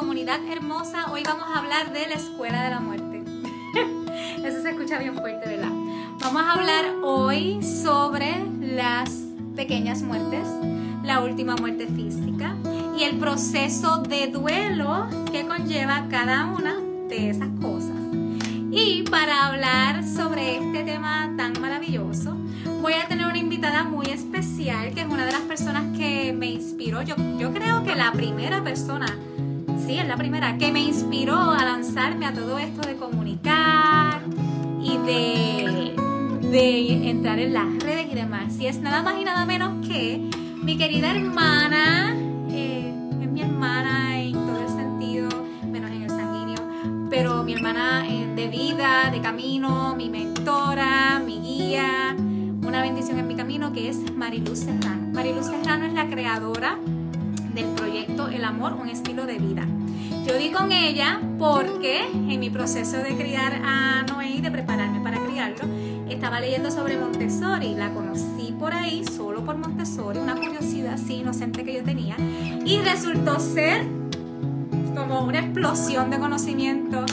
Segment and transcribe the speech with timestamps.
[0.00, 3.22] comunidad hermosa, hoy vamos a hablar de la escuela de la muerte.
[4.42, 5.68] Eso se escucha bien fuerte, ¿verdad?
[6.20, 9.10] Vamos a hablar hoy sobre las
[9.54, 10.48] pequeñas muertes,
[11.04, 12.56] la última muerte física
[12.98, 16.80] y el proceso de duelo que conlleva cada una
[17.10, 18.00] de esas cosas.
[18.70, 22.38] Y para hablar sobre este tema tan maravilloso,
[22.80, 26.46] voy a tener una invitada muy especial, que es una de las personas que me
[26.46, 27.02] inspiró.
[27.02, 29.06] Yo, yo creo que la primera persona,
[29.98, 34.22] es la primera, que me inspiró a lanzarme a todo esto de comunicar
[34.82, 35.94] y de,
[36.50, 38.58] de entrar en las redes y demás.
[38.58, 40.30] Y es nada más y nada menos que
[40.62, 42.14] mi querida hermana,
[42.50, 45.28] eh, es mi hermana en todo el sentido,
[45.66, 51.40] menos en el sanguíneo, pero mi hermana eh, de vida, de camino, mi mentora, mi
[51.40, 52.16] guía
[52.70, 55.08] una bendición en mi camino que es Mariluz Serrano.
[55.12, 56.78] Mariluz Serrano es la creadora
[57.52, 59.66] del proyecto El Amor, un estilo de vida.
[60.30, 65.00] Yo di con ella porque en mi proceso de criar a Noé y de prepararme
[65.00, 65.64] para criarlo,
[66.08, 67.74] estaba leyendo sobre Montessori.
[67.74, 72.14] La conocí por ahí, solo por Montessori, una curiosidad así inocente que yo tenía.
[72.64, 73.84] Y resultó ser
[74.96, 77.04] como una explosión de conocimiento,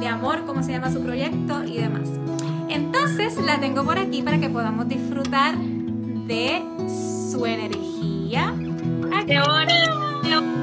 [0.00, 2.08] de amor, como se llama su proyecto y demás.
[2.70, 6.62] Entonces la tengo por aquí para que podamos disfrutar de
[7.30, 8.54] su energía.
[9.26, 10.61] ¡Qué bonito!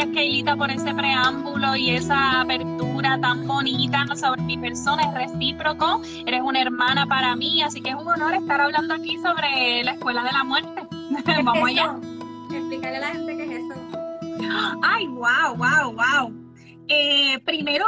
[0.00, 5.02] Gracias, Keilita, por ese preámbulo y esa apertura tan bonita sobre mi persona.
[5.02, 6.00] Es recíproco.
[6.24, 9.92] Eres una hermana para mí, así que es un honor estar hablando aquí sobre la
[9.92, 10.86] Escuela de la Muerte.
[11.44, 11.96] Vamos allá.
[12.50, 13.74] Explícale a la gente qué es eso.
[14.82, 16.39] Ay, wow, wow, wow.
[16.92, 17.86] Eh, primero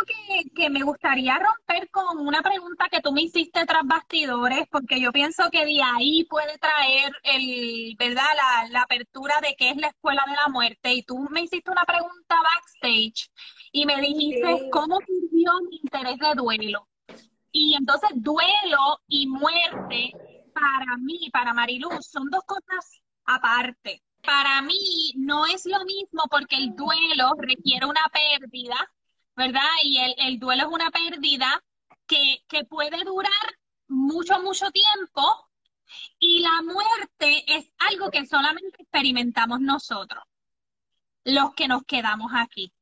[0.54, 5.10] que, me gustaría romper con una pregunta que tú me hiciste tras bastidores, porque yo
[5.10, 8.22] pienso que de ahí puede traer el, ¿verdad?
[8.70, 10.94] La, apertura de qué es la escuela de la muerte.
[10.94, 13.28] Y tú me hiciste una pregunta backstage
[13.72, 16.88] y me dijiste cómo surgió mi interés de duelo.
[17.50, 20.12] Y entonces duelo y muerte
[20.54, 26.56] para mí, para Mariluz, son dos cosas aparte para mí no es lo mismo porque
[26.56, 28.76] el duelo requiere una pérdida,
[29.36, 29.68] ¿verdad?
[29.82, 31.62] Y el, duelo es una pérdida
[32.06, 35.50] que, que puede durar mucho, mucho tiempo
[36.18, 40.24] y la muerte es algo que solamente experimentamos nosotros,
[41.24, 42.72] los que nos quedamos aquí.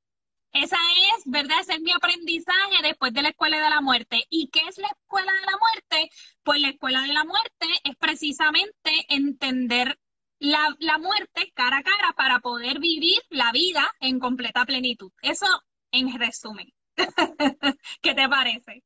[0.53, 0.77] Esa
[1.17, 1.61] es, ¿verdad?
[1.61, 4.27] Ese es mi aprendizaje después de la escuela de la muerte.
[4.31, 6.11] ¿Y qué es la escuela de la muerte?
[6.43, 9.99] Pues la escuela de la muerte es precisamente entender
[10.41, 15.13] la, la muerte cara a cara para poder vivir la vida en completa plenitud.
[15.23, 15.47] Eso
[15.93, 16.73] en resumen.
[18.03, 18.83] ¿Qué te parece?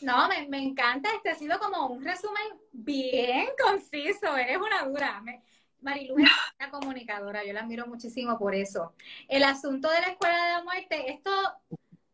[0.00, 1.10] No, me, me, encanta.
[1.14, 4.36] Este ha sido como un resumen bien conciso.
[4.36, 5.20] Eres una dura.
[5.22, 5.42] Me,
[5.80, 6.30] Marilu es
[6.60, 7.44] una comunicadora.
[7.44, 8.94] Yo la admiro muchísimo por eso.
[9.28, 11.30] El asunto de la Escuela de la Muerte, esto,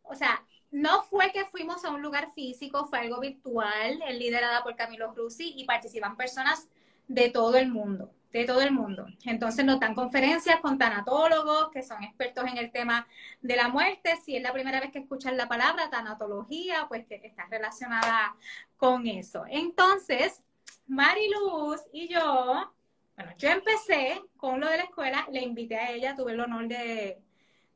[0.03, 4.75] o sea, no fue que fuimos a un lugar físico, fue algo virtual, liderada por
[4.77, 6.69] Camilo Rusi y participan personas
[7.07, 9.07] de todo el mundo de todo el mundo.
[9.25, 13.07] Entonces nos dan conferencias con tanatólogos que son expertos en el tema
[13.41, 14.17] de la muerte.
[14.25, 18.35] Si es la primera vez que escuchan la palabra tanatología, pues que está relacionada
[18.77, 19.45] con eso.
[19.49, 20.43] Entonces,
[20.89, 22.73] Mariluz y yo,
[23.17, 26.67] bueno, yo empecé con lo de la escuela, le invité a ella, tuve el honor
[26.67, 27.23] de,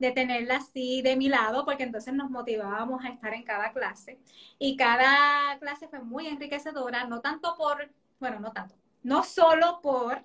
[0.00, 4.18] de tenerla así de mi lado, porque entonces nos motivábamos a estar en cada clase.
[4.58, 7.88] Y cada clase fue muy enriquecedora, no tanto por,
[8.18, 10.24] bueno, no tanto, no solo por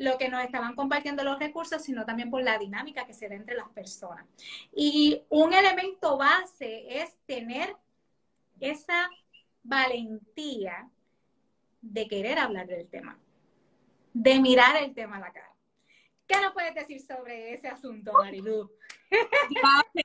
[0.00, 3.34] lo que nos estaban compartiendo los recursos, sino también por la dinámica que se da
[3.34, 4.24] entre las personas.
[4.74, 7.76] Y un elemento base es tener
[8.60, 9.10] esa
[9.62, 10.88] valentía
[11.82, 13.18] de querer hablar del tema,
[14.14, 15.54] de mirar el tema a la cara.
[16.26, 18.70] ¿Qué nos puedes decir sobre ese asunto, Marilu?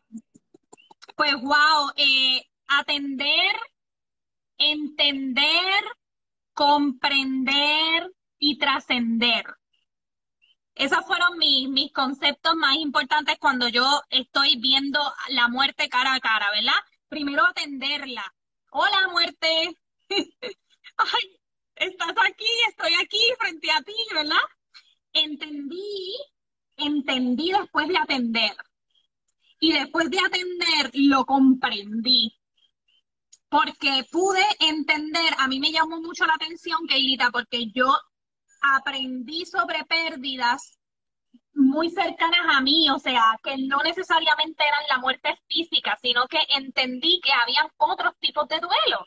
[1.16, 3.56] Pues wow, eh, atender,
[4.58, 5.84] entender,
[6.54, 9.46] comprender y trascender.
[10.76, 15.00] Esos fueron mis, mis conceptos más importantes cuando yo estoy viendo
[15.30, 16.78] la muerte cara a cara, ¿verdad?
[17.08, 18.34] Primero atenderla.
[18.72, 19.78] Hola, muerte.
[20.10, 21.40] Ay,
[21.76, 24.36] estás aquí, estoy aquí frente a ti, ¿verdad?
[25.14, 26.18] Entendí,
[26.76, 28.56] entendí después de atender.
[29.62, 32.38] Y después de atender, lo comprendí.
[33.48, 37.98] Porque pude entender, a mí me llamó mucho la atención, Keilita, porque yo
[38.76, 40.80] aprendí sobre pérdidas
[41.56, 46.40] muy cercanas a mí, o sea, que no necesariamente eran la muerte física, sino que
[46.50, 49.06] entendí que habían otros tipos de duelo.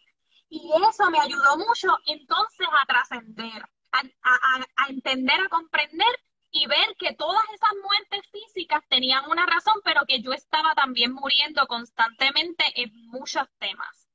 [0.48, 3.62] Y eso me ayudó mucho entonces a trascender,
[3.92, 6.08] a, entender, a comprender
[6.50, 11.12] y ver que todas esas muertes físicas tenían una razón, pero que yo estaba también
[11.12, 14.08] muriendo constantemente en muchos temas.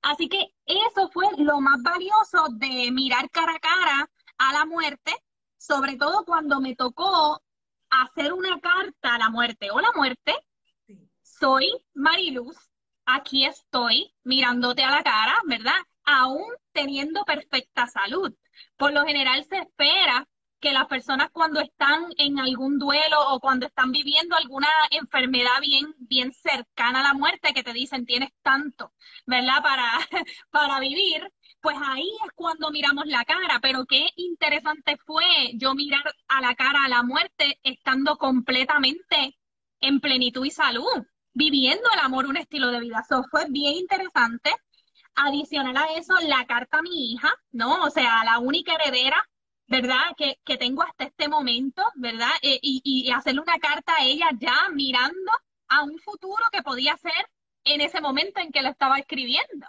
[0.00, 5.14] Así que eso fue lo más valioso de mirar cara a cara a la muerte,
[5.56, 7.42] sobre todo cuando me tocó
[7.90, 9.70] hacer una carta a la muerte.
[9.70, 10.34] Hola muerte,
[11.22, 12.56] soy Mariluz,
[13.04, 15.78] aquí estoy mirándote a la cara, ¿verdad?
[16.04, 18.34] Aún teniendo perfecta salud.
[18.76, 20.26] Por lo general se espera
[20.60, 25.94] que las personas cuando están en algún duelo o cuando están viviendo alguna enfermedad bien,
[25.98, 28.92] bien cercana a la muerte, que te dicen tienes tanto,
[29.26, 29.62] ¿verdad?
[29.62, 29.90] Para,
[30.50, 33.58] para vivir, pues ahí es cuando miramos la cara.
[33.60, 35.24] Pero qué interesante fue
[35.54, 39.38] yo mirar a la cara a la muerte estando completamente
[39.80, 43.00] en plenitud y salud, viviendo el amor un estilo de vida.
[43.00, 44.50] Eso fue bien interesante.
[45.14, 47.82] Adicional a eso, la carta a mi hija, ¿no?
[47.82, 49.28] O sea, la única heredera
[49.68, 50.14] ¿verdad?
[50.16, 52.30] Que, que, tengo hasta este momento, ¿verdad?
[52.42, 55.30] Eh, y, y, hacerle una carta a ella ya mirando
[55.68, 57.28] a un futuro que podía ser
[57.64, 59.66] en ese momento en que lo estaba escribiendo.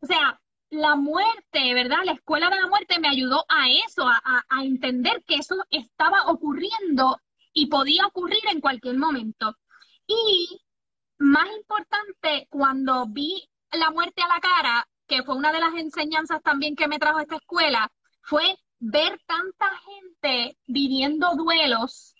[0.00, 0.40] O sea,
[0.76, 2.04] la muerte, ¿verdad?
[2.04, 6.26] La escuela de la muerte me ayudó a eso, a, a, entender que eso estaba
[6.26, 7.20] ocurriendo
[7.52, 9.56] y podía ocurrir en cualquier momento.
[10.06, 10.60] Y
[11.18, 16.42] más importante, cuando vi la muerte a la cara, que fue una de las enseñanzas
[16.42, 17.90] también que me trajo esta escuela,
[18.22, 22.14] fue ver tanta gente viviendo duelos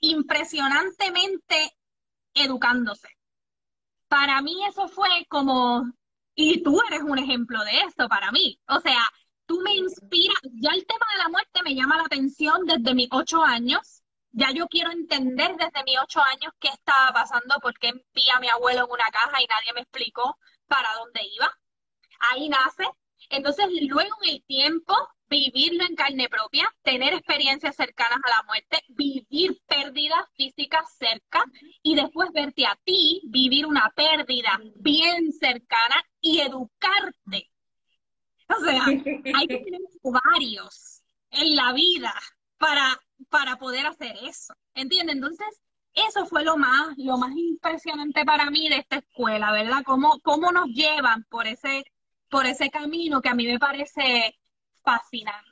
[0.00, 1.72] impresionantemente
[2.34, 3.08] educándose.
[4.08, 5.84] Para mí eso fue como,
[6.40, 8.60] y tú eres un ejemplo de esto para mí.
[8.68, 9.00] O sea,
[9.44, 13.08] tú me inspiras, ya el tema de la muerte me llama la atención desde mis
[13.10, 14.04] ocho años.
[14.30, 18.40] Ya yo quiero entender desde mis ocho años qué estaba pasando, por qué envía a
[18.40, 20.38] mi abuelo en una caja y nadie me explicó
[20.68, 21.52] para dónde iba.
[22.30, 22.84] Ahí nace
[23.30, 24.94] entonces, luego en el tiempo,
[25.28, 31.44] vivirlo en carne propia, tener experiencias cercanas a la muerte, vivir pérdidas físicas cerca
[31.82, 37.50] y después verte a ti vivir una pérdida bien cercana y educarte.
[38.48, 42.14] O sea, hay que tener varios en la vida
[42.56, 42.98] para,
[43.28, 44.54] para poder hacer eso.
[44.74, 45.16] ¿Entiendes?
[45.16, 45.60] Entonces,
[45.92, 49.82] eso fue lo más, lo más impresionante para mí de esta escuela, ¿verdad?
[49.84, 51.84] Cómo, cómo nos llevan por ese
[52.30, 54.38] por ese camino que a mí me parece
[54.82, 55.50] fascinante.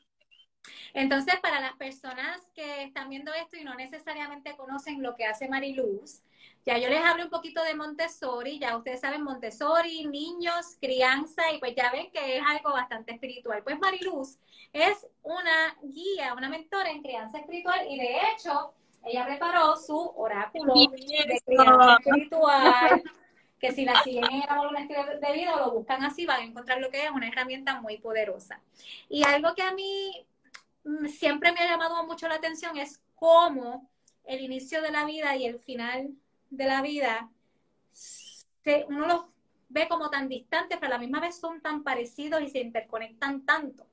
[0.94, 5.48] Entonces, para las personas que están viendo esto y no necesariamente conocen lo que hace
[5.48, 6.22] Mariluz,
[6.64, 11.58] ya yo les hablo un poquito de Montessori, ya ustedes saben Montessori, niños, crianza, y
[11.58, 13.62] pues ya ven que es algo bastante espiritual.
[13.62, 14.38] Pues Mariluz
[14.72, 18.72] es una guía, una mentora en crianza espiritual y de hecho
[19.04, 23.02] ella preparó su oráculo de crianza espiritual
[23.58, 26.44] que si la siguen en el estilo de vida o lo buscan así, van a
[26.44, 28.60] encontrar lo que es una herramienta muy poderosa.
[29.08, 30.26] Y algo que a mí
[30.84, 33.88] mm, siempre me ha llamado mucho la atención es cómo
[34.24, 36.10] el inicio de la vida y el final
[36.50, 37.30] de la vida,
[38.88, 39.24] uno los
[39.68, 43.46] ve como tan distantes, pero a la misma vez son tan parecidos y se interconectan
[43.46, 43.86] tanto.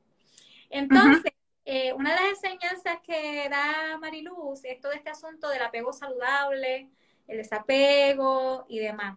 [0.70, 1.32] Entonces,
[1.66, 6.90] eh, una de las enseñanzas que da Mariluz es todo este asunto del apego saludable,
[7.28, 9.16] el desapego y demás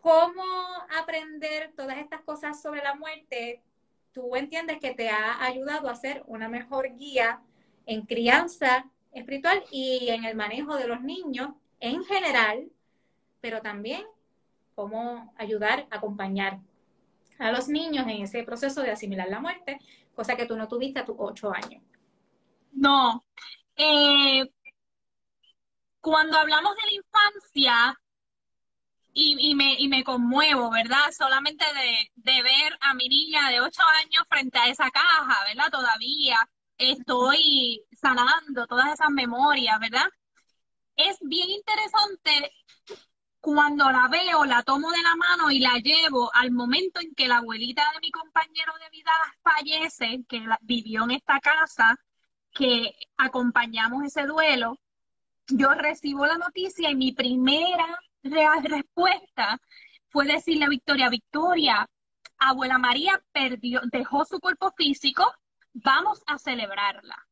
[0.00, 0.42] cómo
[0.98, 3.62] aprender todas estas cosas sobre la muerte,
[4.12, 7.40] tú entiendes que te ha ayudado a ser una mejor guía
[7.86, 11.50] en crianza espiritual y en el manejo de los niños
[11.80, 12.70] en general,
[13.40, 14.04] pero también
[14.74, 16.60] cómo ayudar acompañar
[17.38, 19.78] a los niños en ese proceso de asimilar la muerte,
[20.14, 21.82] cosa que tú no tuviste a tus ocho años.
[22.72, 23.24] No.
[23.76, 24.48] Eh,
[26.00, 28.00] cuando hablamos de la infancia,
[29.20, 31.10] y, me, y me conmuevo, ¿verdad?
[31.16, 35.70] Solamente de, de ver a mi niña de 8 años frente a esa caja, ¿verdad?
[35.70, 40.06] Todavía estoy sanando todas esas memorias, ¿verdad?
[40.94, 42.52] Es bien interesante
[43.40, 47.26] cuando la veo, la tomo de la mano y la llevo al momento en que
[47.26, 51.98] la abuelita de mi compañero de vida fallece, que vivió en esta casa,
[52.52, 54.78] que acompañamos ese duelo,
[55.48, 59.60] yo recibo la noticia y mi primera respuesta
[60.08, 61.88] fue decirle a Victoria, Victoria,
[62.38, 65.32] abuela María perdió, dejó su cuerpo físico,
[65.72, 67.26] vamos a celebrarla.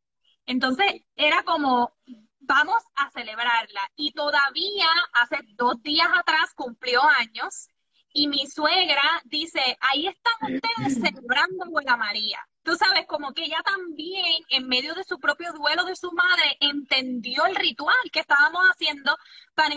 [0.47, 1.97] Entonces era como,
[2.41, 3.91] vamos a celebrarla.
[3.97, 7.69] Y todavía hace dos días atrás cumplió años
[8.13, 12.39] y mi suegra dice, ahí están ustedes celebrando a abuela María.
[12.63, 16.57] Tú sabes, como que ella también, en medio de su propio duelo de su madre,
[16.61, 19.17] entendió el ritual que estábamos haciendo
[19.55, 19.75] para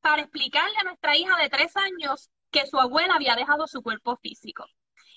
[0.00, 4.16] para explicarle a nuestra hija de tres años que su abuela había dejado su cuerpo
[4.16, 4.66] físico.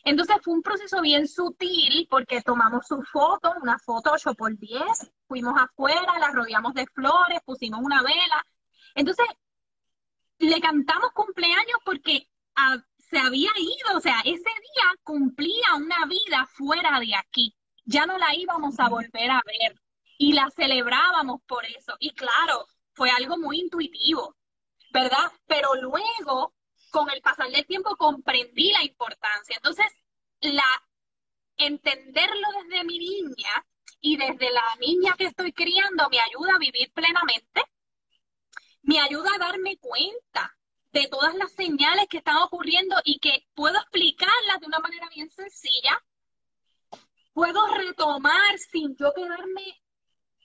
[0.04, 4.82] Entonces fue un proceso bien sutil porque tomamos su foto, una foto 8 por 10,
[5.28, 8.46] fuimos afuera, la rodeamos de flores, pusimos una vela.
[8.96, 9.26] Entonces,
[10.40, 16.48] le cantamos cumpleaños porque ah, se había ido, o sea, ese día cumplía una vida
[16.54, 17.56] fuera de aquí.
[17.86, 19.80] Ya no la íbamos a volver a ver
[20.18, 21.96] y la celebrábamos por eso.
[22.00, 24.36] Y claro, fue algo muy intuitivo,
[24.94, 25.32] ¿verdad?
[25.48, 26.54] Pero luego,
[26.92, 29.58] con el pasar del tiempo, comprendí la importancia.
[29.58, 29.88] Entonces,
[30.40, 30.64] la
[31.58, 33.66] entenderlo desde mi niña
[34.00, 37.64] y desde la niña que estoy criando me ayuda a vivir plenamente,
[38.84, 40.56] me ayuda a darme cuenta
[40.92, 45.30] de todas las señales que están ocurriendo y que puedo explicarlas de una manera bien
[45.32, 46.04] sencilla,
[47.34, 49.82] puedo retomar sin yo quedarme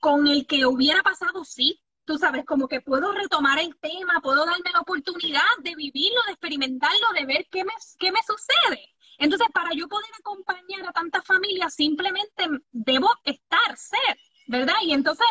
[0.00, 4.46] con el que hubiera pasado, sí, tú sabes, como que puedo retomar el tema, puedo
[4.46, 8.82] darme la oportunidad de vivirlo, de experimentarlo, de ver qué me, qué me sucede.
[9.18, 14.76] Entonces, para yo poder acompañar a tantas familias, simplemente debo estar, ser, ¿verdad?
[14.84, 15.26] Y entonces,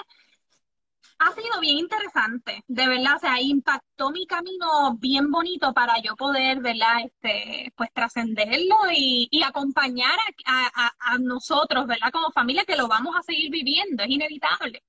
[1.18, 6.16] ha sido bien interesante, de verdad, o sea, impactó mi camino bien bonito para yo
[6.16, 7.06] poder, ¿verdad?
[7.06, 12.12] Este, pues trascenderlo y, acompañar a, a, nosotros, ¿verdad?
[12.12, 14.84] Como familia que lo vamos a seguir viviendo, es inevitable.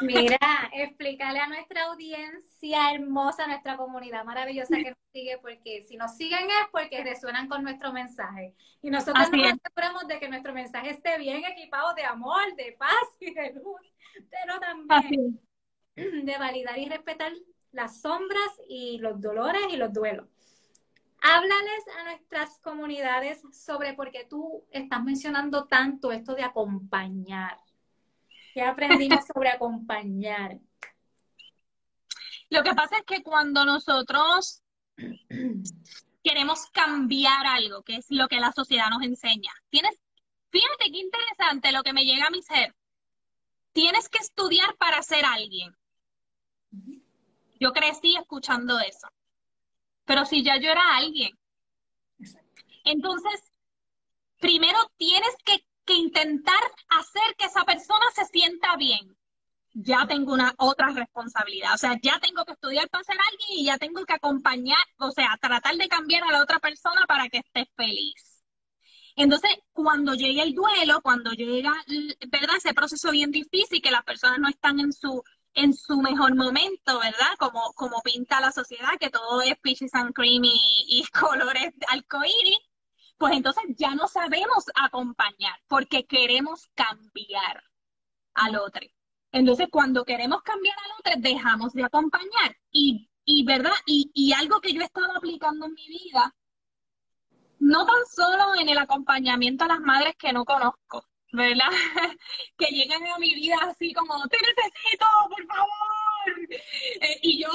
[0.00, 0.38] Mira,
[0.72, 6.16] explícale a nuestra audiencia hermosa, a nuestra comunidad maravillosa que nos sigue, porque si nos
[6.16, 8.54] siguen es porque resuenan con nuestro mensaje.
[8.82, 12.90] Y nosotros nos aseguramos de que nuestro mensaje esté bien equipado de amor, de paz
[13.20, 13.80] y de luz,
[14.30, 15.40] pero también
[15.94, 17.32] de validar y respetar
[17.72, 20.26] las sombras y los dolores y los duelos.
[21.22, 27.58] Háblales a nuestras comunidades sobre por qué tú estás mencionando tanto esto de acompañar
[28.52, 30.58] ¿Qué aprendimos sobre acompañar?
[32.48, 34.62] Lo que pasa es que cuando nosotros
[36.22, 40.00] queremos cambiar algo, que es lo que la sociedad nos enseña, tienes,
[40.50, 42.74] fíjate qué interesante lo que me llega a mi ser.
[43.72, 45.76] Tienes que estudiar para ser alguien.
[47.60, 49.06] Yo crecí escuchando eso.
[50.04, 51.38] Pero si ya yo era alguien.
[52.84, 53.52] Entonces,
[54.40, 55.36] primero tienes
[55.90, 59.16] que intentar hacer que esa persona se sienta bien.
[59.72, 63.64] Ya tengo una otra responsabilidad, o sea, ya tengo que estudiar para ser alguien y
[63.64, 67.38] ya tengo que acompañar, o sea, tratar de cambiar a la otra persona para que
[67.38, 68.42] esté feliz.
[69.16, 71.72] Entonces, cuando llega el duelo, cuando llega,
[72.28, 72.56] ¿verdad?
[72.56, 75.22] Ese proceso bien difícil, que las personas no están en su,
[75.54, 77.36] en su mejor momento, ¿verdad?
[77.38, 82.58] Como, como pinta la sociedad, que todo es peaches and cream y, y colores arcoíris,
[83.20, 87.62] pues entonces ya no sabemos acompañar porque queremos cambiar
[88.32, 88.80] al otro.
[89.30, 92.56] Entonces, cuando queremos cambiar al otro, dejamos de acompañar.
[92.70, 93.74] Y, y ¿verdad?
[93.84, 96.34] Y, y algo que yo he estado aplicando en mi vida,
[97.58, 101.68] no tan solo en el acompañamiento a las madres que no conozco, ¿verdad?
[102.56, 106.54] que llegan a mi vida así como, te necesito, por favor.
[107.02, 107.50] Eh, y yo,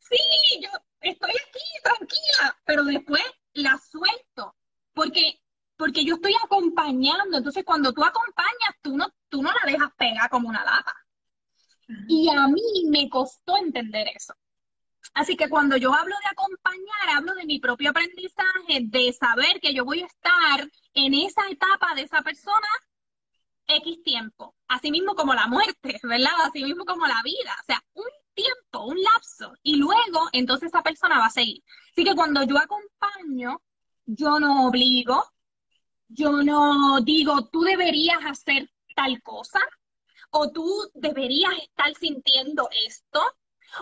[0.00, 0.18] sí,
[0.60, 0.70] yo
[1.02, 4.56] estoy aquí, tranquila, pero después la suelto
[4.94, 5.40] porque,
[5.76, 10.30] porque yo estoy acompañando, entonces cuando tú acompañas, tú no, tú no la dejas pegar
[10.30, 10.94] como una lata.
[12.08, 14.34] Y a mí me costó entender eso.
[15.12, 19.74] Así que cuando yo hablo de acompañar, hablo de mi propio aprendizaje, de saber que
[19.74, 22.68] yo voy a estar en esa etapa de esa persona
[23.66, 26.32] X tiempo, así mismo como la muerte, ¿verdad?
[26.44, 30.82] Así mismo como la vida, o sea, un tiempo, un lapso, y luego entonces esa
[30.82, 31.62] persona va a seguir.
[31.92, 33.60] Así que cuando yo acompaño,
[34.06, 35.24] yo no obligo,
[36.08, 39.60] yo no digo, tú deberías hacer tal cosa,
[40.30, 43.22] o tú deberías estar sintiendo esto,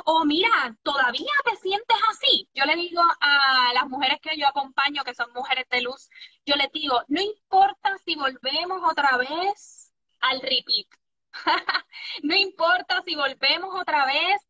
[0.04, 2.48] o mira, todavía te sientes así.
[2.54, 6.08] Yo le digo a las mujeres que yo acompaño, que son mujeres de luz,
[6.46, 10.86] yo les digo, no importa si volvemos otra vez al repeat,
[12.22, 14.40] no importa si volvemos otra vez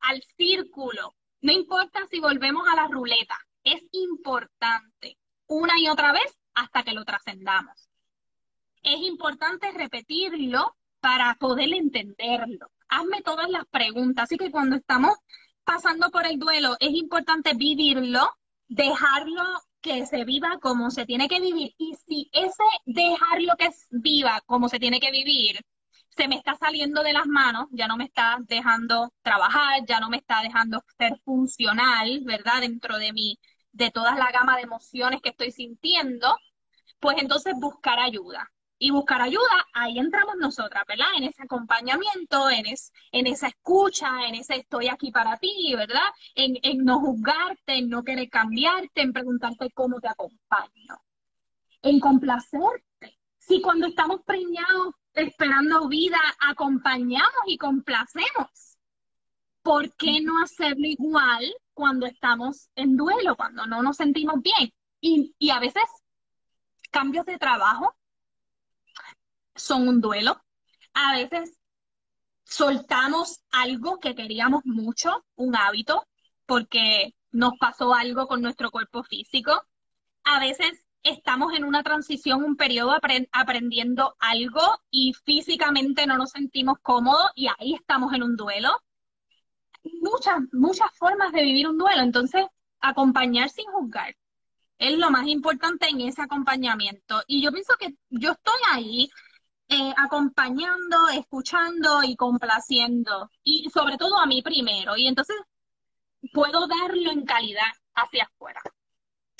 [0.00, 6.38] al círculo, no importa si volvemos a la ruleta, es importante una y otra vez
[6.54, 7.88] hasta que lo trascendamos.
[8.82, 12.70] Es importante repetirlo para poder entenderlo.
[12.88, 14.24] Hazme todas las preguntas.
[14.24, 15.16] Así que cuando estamos
[15.64, 18.28] pasando por el duelo, es importante vivirlo,
[18.68, 19.44] dejarlo
[19.80, 21.74] que se viva como se tiene que vivir.
[21.78, 25.60] Y si ese dejarlo que viva como se tiene que vivir
[26.16, 30.10] se me está saliendo de las manos, ya no me está dejando trabajar, ya no
[30.10, 32.60] me está dejando ser funcional, ¿verdad?
[32.60, 33.38] Dentro de mi
[33.72, 36.36] de toda la gama de emociones que estoy sintiendo,
[37.00, 38.50] pues entonces buscar ayuda.
[38.78, 41.06] Y buscar ayuda, ahí entramos nosotras, ¿verdad?
[41.16, 46.02] En ese acompañamiento, en, en esa escucha, en ese estoy aquí para ti, ¿verdad?
[46.34, 50.96] En, en no juzgarte, en no querer cambiarte, en preguntarte cómo te acompaño.
[51.80, 53.20] En complacerte.
[53.38, 58.78] Si cuando estamos preñados esperando vida, acompañamos y complacemos.
[59.62, 64.72] ¿Por qué no hacerlo igual cuando estamos en duelo, cuando no nos sentimos bien?
[65.00, 65.82] Y, y a veces
[66.92, 67.96] cambios de trabajo
[69.56, 70.40] son un duelo.
[70.94, 71.58] A veces
[72.44, 76.06] soltamos algo que queríamos mucho, un hábito,
[76.46, 79.60] porque nos pasó algo con nuestro cuerpo físico.
[80.22, 82.96] A veces estamos en una transición, un periodo
[83.32, 88.70] aprendiendo algo y físicamente no nos sentimos cómodos y ahí estamos en un duelo.
[90.00, 92.02] Muchas, muchas formas de vivir un duelo.
[92.02, 92.44] Entonces,
[92.80, 94.14] acompañar sin juzgar
[94.78, 97.22] es lo más importante en ese acompañamiento.
[97.26, 99.10] Y yo pienso que yo estoy ahí
[99.68, 103.30] eh, acompañando, escuchando y complaciendo.
[103.44, 104.96] Y sobre todo a mí primero.
[104.96, 105.36] Y entonces
[106.32, 108.60] puedo darlo en calidad hacia afuera.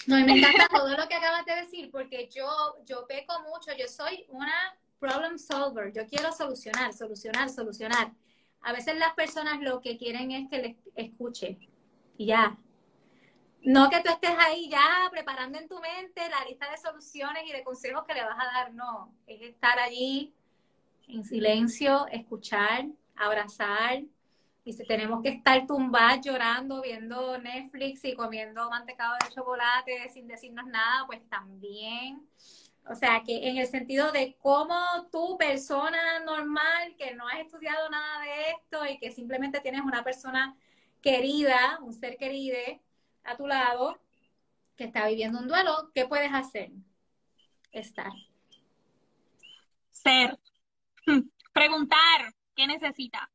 [0.06, 3.70] No, y me encanta todo lo que acabas de decir, porque yo, yo peco mucho,
[3.78, 4.54] yo soy una
[4.98, 8.12] problem solver, yo quiero solucionar, solucionar, solucionar.
[8.62, 11.58] A veces las personas lo que quieren es que les escuche
[12.16, 12.56] y ya.
[13.64, 17.52] No que tú estés ahí ya preparando en tu mente la lista de soluciones y
[17.52, 19.14] de consejos que le vas a dar, no.
[19.26, 20.34] Es estar allí
[21.06, 24.02] en silencio, escuchar, abrazar,
[24.64, 30.28] y si tenemos que estar tumbadas llorando, viendo Netflix y comiendo mantecado de chocolate sin
[30.28, 32.24] decirnos nada, pues también.
[32.88, 34.74] O sea, que en el sentido de cómo
[35.10, 40.02] tú, persona normal, que no has estudiado nada de esto y que simplemente tienes una
[40.02, 40.56] persona
[41.00, 42.58] querida, un ser querido
[43.24, 44.00] a tu lado,
[44.76, 46.70] que está viviendo un duelo, ¿qué puedes hacer?
[47.70, 48.12] Estar.
[49.90, 50.38] Ser.
[51.52, 53.30] Preguntar, ¿qué necesita?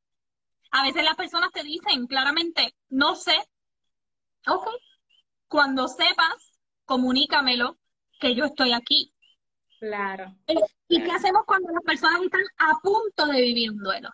[0.72, 3.36] A veces las personas te dicen claramente, no sé.
[4.48, 4.68] Ok.
[5.48, 7.78] Cuando sepas, comunícamelo,
[8.20, 9.14] que yo estoy aquí.
[9.80, 10.36] Claro.
[10.88, 14.10] ¿Y qué hacemos cuando las personas están a punto de vivir un duelo?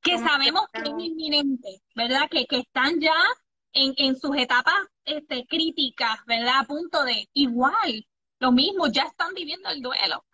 [0.00, 2.28] Que sabemos que es inminente, ¿verdad?
[2.30, 3.14] Que, que están ya
[3.72, 4.74] en, en sus etapas
[5.04, 6.60] este, críticas, ¿verdad?
[6.60, 8.06] A punto de igual,
[8.38, 10.24] lo mismo, ya están viviendo el duelo.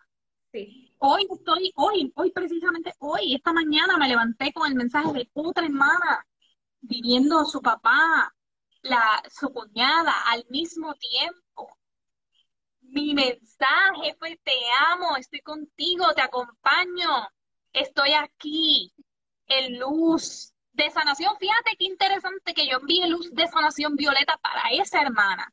[0.51, 0.93] Sí.
[0.99, 5.65] Hoy estoy, hoy, hoy precisamente hoy, esta mañana me levanté con el mensaje de otra
[5.65, 6.25] hermana
[6.81, 8.35] viviendo su papá,
[8.81, 11.77] la, su cuñada al mismo tiempo.
[12.91, 14.53] Mi mensaje fue, te
[14.91, 17.27] amo, estoy contigo, te acompaño,
[17.73, 18.93] estoy aquí,
[19.47, 21.35] en luz de sanación.
[21.39, 25.51] Fíjate qué interesante que yo envíe luz de sanación violeta para esa hermana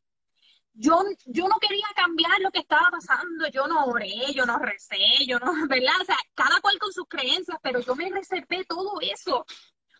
[0.79, 5.25] yo, yo no quería cambiar lo que estaba pasando, yo no oré, yo no recé,
[5.27, 6.01] yo no, ¿verdad?
[6.01, 9.45] O sea, cada cual con sus creencias, pero yo me reservé todo eso,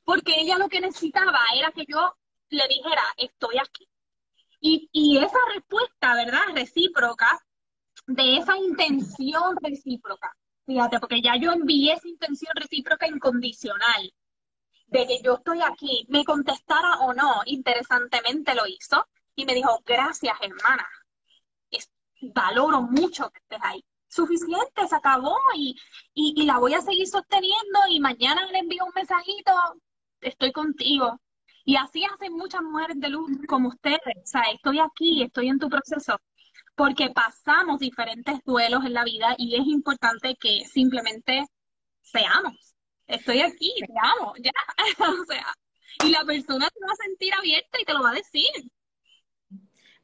[0.04, 2.16] porque ella lo que necesitaba era que yo
[2.50, 3.88] le dijera, estoy aquí.
[4.60, 6.54] Y, y esa respuesta, ¿verdad?
[6.54, 7.40] Recíproca,
[8.08, 14.14] de esa intención recíproca, fíjate, porque ya yo envié esa intención recíproca incondicional,
[14.88, 19.82] de que yo estoy aquí, me contestara o no, interesantemente lo hizo, y me dijo,
[19.86, 20.88] gracias hermana,
[22.22, 23.84] valoro mucho que estés ahí.
[24.08, 25.76] Suficiente, se acabó y,
[26.16, 29.54] y, la voy a seguir sosteniendo y mañana le envío un mensajito,
[30.20, 31.20] estoy contigo.
[31.66, 34.18] Y así hacen muchas mujeres de luz como ustedes.
[34.24, 36.20] O sea, estoy aquí, estoy en tu proceso,
[36.76, 41.46] porque pasamos diferentes duelos en la vida y es importante que simplemente
[42.02, 42.76] seamos.
[43.08, 44.52] Estoy aquí, te amo, ya.
[45.22, 45.46] o sea,
[46.06, 48.50] y la persona se va a sentir abierta y te lo va a decir.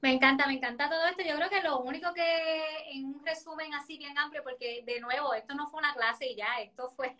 [0.01, 1.23] Me encanta, me encanta todo esto.
[1.23, 5.33] Yo creo que lo único que, en un resumen así bien amplio, porque de nuevo,
[5.33, 7.15] esto no fue una clase y ya, esto fue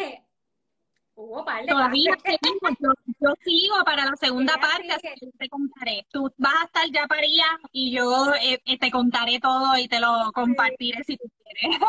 [1.16, 2.12] Todavía
[2.80, 6.06] yo, sigo para la segunda parte, así que te contaré.
[6.12, 10.00] Tú vas a estar ya paría y yo eh, eh, te contaré todo y te
[10.00, 11.80] lo compartiré si tú quieres.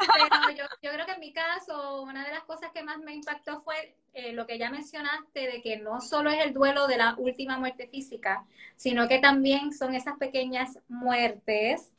[0.57, 3.63] yo, yo, creo que en mi caso, una de las cosas que más me impactó
[3.63, 7.15] fue eh, lo que ya mencionaste, de que no solo es el duelo de la
[7.19, 11.93] última muerte física, sino que también son esas pequeñas muertes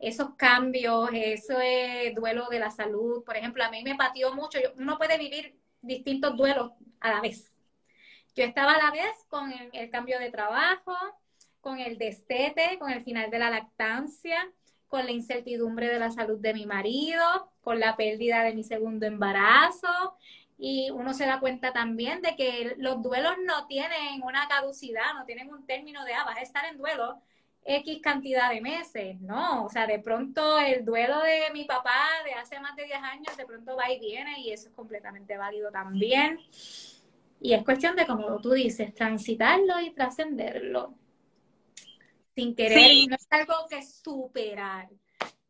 [0.00, 3.24] esos cambios, ese duelo de la salud.
[3.24, 4.58] Por ejemplo, a mí me pateó mucho.
[4.76, 5.56] uno puede vivir
[5.86, 7.54] distintos duelos a la vez.
[8.34, 10.94] Yo estaba a la vez con el, cambio de trabajo,
[11.60, 14.50] con el destete, con el final de la lactancia,
[14.88, 17.22] con la incertidumbre de la salud de mi marido,
[17.62, 20.16] con la pérdida de mi segundo embarazo.
[20.58, 25.24] Y uno se da cuenta también de que los duelos no tienen una caducidad, no
[25.24, 27.20] tienen un término de, ah, vas a estar en duelo
[27.66, 29.64] X cantidad de meses, ¿no?
[29.64, 33.36] O sea, de pronto el duelo de mi papá de hace más de 10 años,
[33.36, 36.38] de pronto va y viene y eso es completamente válido también.
[37.40, 40.94] Y es cuestión de, como tú dices, transitarlo y trascenderlo.
[42.34, 44.88] Sin querer, no es algo que superar,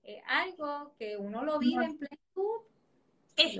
[0.02, 2.60] es algo que uno lo vive en plenitud.
[3.36, 3.58] Es,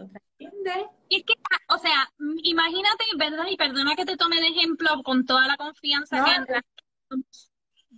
[1.08, 1.34] Y es que,
[1.68, 2.08] o sea,
[2.42, 3.46] imagínate, ¿verdad?
[3.50, 6.60] Y perdona que te tome de ejemplo con toda la confianza que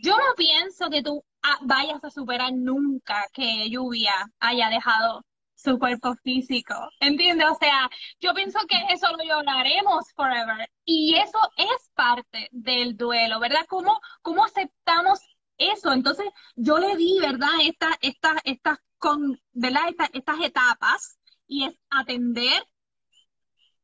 [0.07, 5.25] Yo no pienso que tú ah, vayas a superar nunca que Lluvia haya dejado
[5.57, 7.49] su cuerpo físico, ¿entiendes?
[7.51, 7.90] O sea,
[8.21, 13.66] yo pienso que eso lo lloraremos forever y eso es parte del duelo, ¿verdad?
[13.69, 15.19] ¿Cómo, cómo aceptamos
[15.59, 15.92] eso?
[15.92, 17.49] Entonces, yo le di, ¿verdad?
[17.64, 19.88] Estas, estas, estas, con, ¿verdad?
[20.12, 22.64] estas etapas y es atender,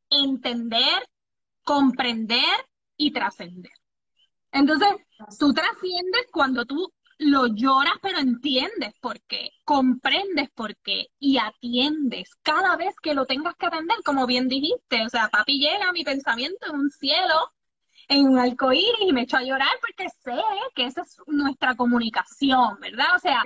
[0.09, 1.03] entender,
[1.65, 3.73] comprender y trascender.
[4.53, 4.91] Entonces,
[5.39, 12.35] tú trasciendes cuando tú lo lloras, pero entiendes por qué, comprendes por qué y atiendes
[12.43, 15.05] cada vez que lo tengas que atender, como bien dijiste.
[15.07, 17.53] O sea, papi llega a mi pensamiento en un cielo,
[18.09, 20.41] en un arcoíris y me echo a llorar porque sé
[20.75, 23.17] que esa es nuestra comunicación, ¿verdad?
[23.17, 23.43] O sea,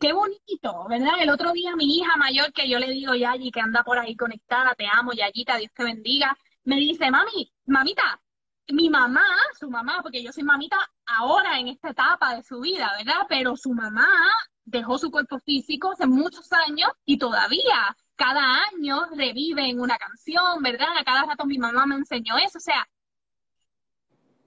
[0.00, 1.14] qué bonito, ¿verdad?
[1.20, 4.16] El otro día mi hija mayor, que yo le digo, Yayi, que anda por ahí
[4.16, 8.20] conectada, te amo, Yayita, Dios te bendiga, me dice, mami, mamita,
[8.68, 9.24] mi mamá,
[9.58, 10.76] su mamá, porque yo soy mamita
[11.06, 13.26] ahora en esta etapa de su vida, ¿verdad?
[13.28, 14.08] Pero su mamá
[14.64, 20.62] dejó su cuerpo físico hace muchos años y todavía cada año revive en una canción,
[20.62, 20.88] ¿verdad?
[20.98, 22.88] A cada rato mi mamá me enseñó eso, o sea,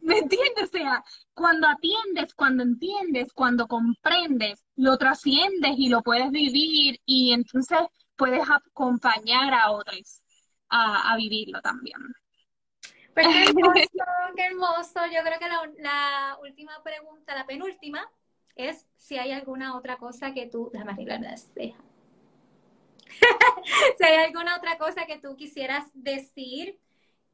[0.01, 0.65] ¿me entiendes?
[0.65, 1.03] O sea,
[1.33, 7.79] cuando atiendes, cuando entiendes, cuando comprendes, lo trasciendes y lo puedes vivir y entonces
[8.15, 10.21] puedes acompañar a otros
[10.69, 11.97] a, a vivirlo también.
[13.21, 13.83] Pues qué hermoso,
[14.35, 14.99] qué hermoso.
[15.13, 15.47] Yo creo que
[15.81, 18.09] la, última pregunta, la penúltima,
[18.55, 21.73] es si hay alguna otra cosa que tú, déjame arreglar las si
[24.03, 26.79] hay alguna otra cosa que tú quisieras decir,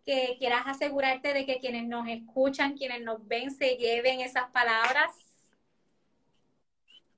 [0.06, 5.12] que quieras asegurarte de que quienes nos escuchan, quienes nos ven, se lleven esas palabras.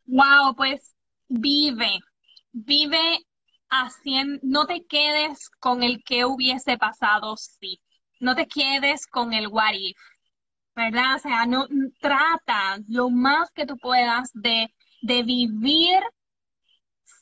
[0.05, 0.95] Wow, pues
[1.27, 1.99] vive,
[2.51, 3.25] vive
[3.69, 7.81] haciendo, no te quedes con el que hubiese pasado sí
[8.19, 9.97] no te quedes con el what if,
[10.75, 11.15] ¿verdad?
[11.15, 11.67] O sea, no
[11.99, 15.99] trata lo más que tú puedas de, de vivir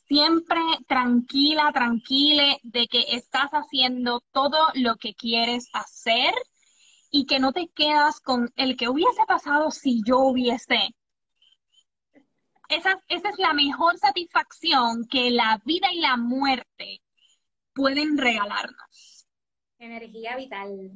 [0.08, 6.34] siempre tranquila, tranquile, de que estás haciendo todo lo que quieres hacer
[7.12, 10.96] y que no te quedas con el que hubiese pasado si yo hubiese.
[12.68, 17.02] Esa, esa es la mejor satisfacción que la vida y la muerte
[17.74, 19.15] pueden regalarnos.
[19.80, 20.92] Energía vital.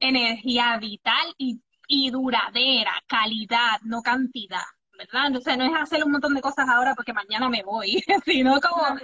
[0.00, 4.64] Energía vital y, duradera, calidad, no cantidad,
[4.96, 5.26] ¿verdad?
[5.26, 8.98] Entonces no es hacer un montón de cosas ahora porque mañana me voy, sino como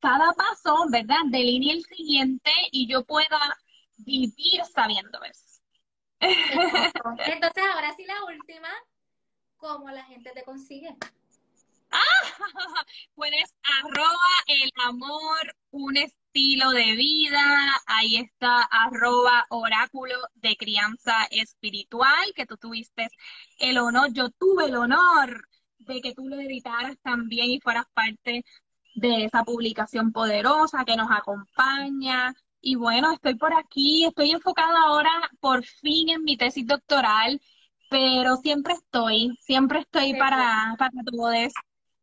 [0.00, 1.20] cada paso, ¿verdad?
[1.26, 3.38] Delinea el siguiente y yo pueda
[3.98, 5.60] vivir sabiendo eso.
[6.20, 8.68] Entonces, ahora sí la última,
[9.56, 10.94] ¿cómo la gente te consigue?
[13.14, 15.96] puedes arroba el amor, un
[16.34, 17.40] estilo de vida,
[17.86, 23.08] ahí está arroba oráculo de crianza espiritual, que tú tuviste
[23.58, 25.46] el honor, yo tuve el honor
[25.78, 28.44] de que tú lo editaras también y fueras parte
[28.96, 32.34] de esa publicación poderosa que nos acompaña.
[32.60, 37.40] Y bueno, estoy por aquí, estoy enfocada ahora por fin en mi tesis doctoral,
[37.88, 41.32] pero siempre estoy, siempre estoy para, para todos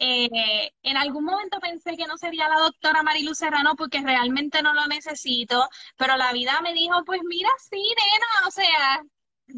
[0.03, 4.73] eh, en algún momento pensé que no sería la doctora Marilu Serrano porque realmente no
[4.73, 9.03] lo necesito, pero la vida me dijo, pues mira, sí, nena, o sea,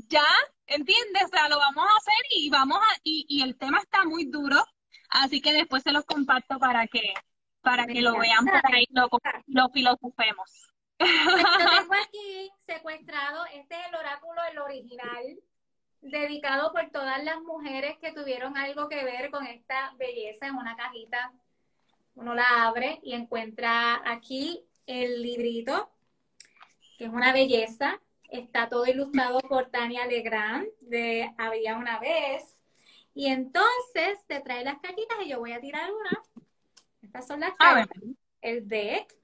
[0.09, 0.25] ya,
[0.67, 1.23] ¿entiendes?
[1.23, 4.25] O sea, lo vamos a hacer y vamos a, y, y el tema está muy
[4.25, 4.61] duro,
[5.09, 7.13] así que después se los comparto para que,
[7.61, 9.07] para que lo vean por ahí, lo,
[9.47, 10.73] lo filosofemos.
[10.97, 11.09] Pues
[11.57, 15.39] tengo aquí secuestrado, este es el oráculo, el original,
[16.03, 20.75] dedicado por todas las mujeres que tuvieron algo que ver con esta belleza en una
[20.75, 21.33] cajita.
[22.15, 25.89] Uno la abre y encuentra aquí el librito,
[26.97, 27.99] que es una belleza.
[28.29, 32.57] Está todo ilustrado por Tania Legrand de Había una vez.
[33.15, 36.21] Y entonces te trae las cajitas y yo voy a tirar una.
[37.01, 37.97] Estas son las cartas.
[38.41, 39.15] El deck.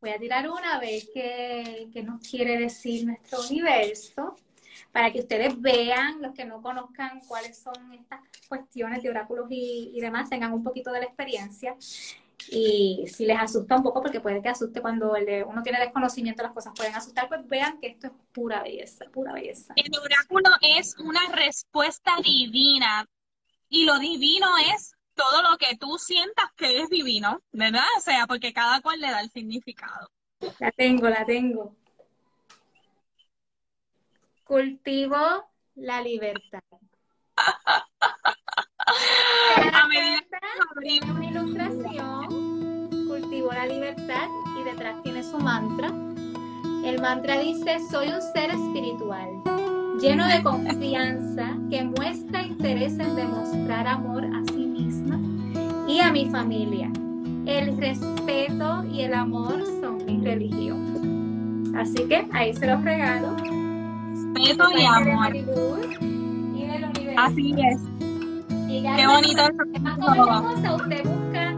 [0.00, 4.36] Voy a tirar una vez que, que nos quiere decir nuestro universo
[4.92, 9.98] para que ustedes vean, los que no conozcan cuáles son estas cuestiones de oráculos y,
[10.00, 11.76] demás, tengan un poquito de la experiencia.
[12.50, 15.12] Y si les asusta un poco, porque puede que asuste cuando
[15.46, 19.32] uno tiene desconocimiento, las cosas pueden asustar, pues vean que esto es pura belleza, pura
[19.32, 19.74] belleza.
[19.76, 23.06] El oráculo es una respuesta divina
[23.68, 27.84] y lo divino es todo lo que tú sientas que es divino, ¿verdad?
[27.98, 30.08] O sea, porque cada cual le da el significado.
[30.58, 31.76] La tengo, la tengo.
[34.50, 35.16] Cultivo
[35.76, 36.58] la libertad.
[41.08, 42.26] una ilustración.
[43.06, 44.28] cultivó la libertad
[44.60, 45.92] y detrás tiene su mantra.
[46.84, 49.28] El mantra dice, soy un ser espiritual,
[50.00, 55.20] lleno de confianza, que muestra interés en demostrar amor a sí misma
[55.86, 56.90] y a mi familia.
[57.46, 61.72] El respeto y el amor son mi religión.
[61.76, 63.59] Así que ahí se los regalo.
[64.34, 65.32] Respeto y amor.
[67.16, 67.80] Así es.
[68.68, 70.76] Qué bonito eso.
[70.76, 71.54] Usted busca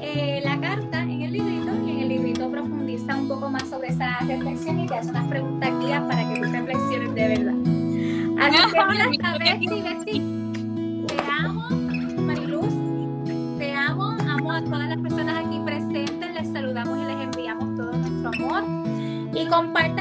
[0.00, 3.88] eh, la carta en el librito y en el librito profundiza un poco más sobre
[3.88, 7.54] esa reflexión y te hace unas preguntas guías para que tú reflexiones de verdad.
[8.40, 10.22] Así que mira, Betsy, Betsy,
[11.06, 11.68] te amo,
[12.20, 17.76] Mariluz, te amo, amo a todas las personas aquí presentes, les saludamos y les enviamos
[17.76, 18.64] todo nuestro amor
[19.34, 19.95] y compartan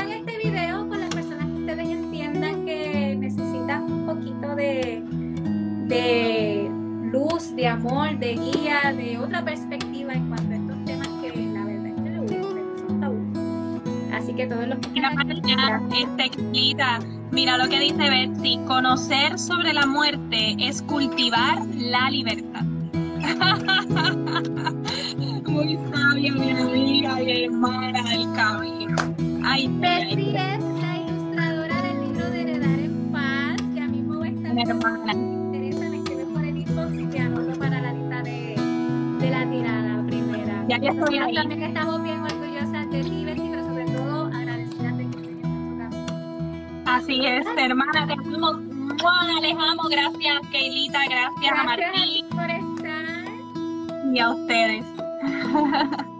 [5.95, 6.69] de
[7.12, 11.63] luz, de amor, de guía, de otra perspectiva en cuanto a estos temas que la
[11.63, 13.17] verdad es que le gustan, son tabú.
[14.13, 15.13] Así que todos los que mira,
[15.97, 16.31] este,
[17.31, 22.62] mira lo que dice Betsy, conocer sobre la muerte es cultivar la libertad.
[25.47, 28.95] Muy sabia mi amiga y hermana del camino.
[29.45, 34.17] Ay, Betsy es la ilustradora del libro de Heredar en Paz, que a mí me
[34.17, 34.53] gusta.
[34.53, 35.35] Mi hermana.
[40.67, 41.36] Ya que estoy ahí.
[41.36, 45.78] También estamos bien orgullosas de ti, Bessie, pero sobre todo agradecidas de que estés en
[45.78, 46.84] nuestro camino.
[46.86, 48.60] Así es, hermana, te amo,
[49.41, 52.25] les amo, gracias, Keilita, gracias, a Martín.
[52.30, 54.13] por estar.
[54.13, 54.86] Y a ustedes.